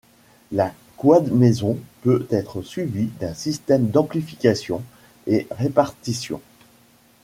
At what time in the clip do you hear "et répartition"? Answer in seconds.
5.27-6.41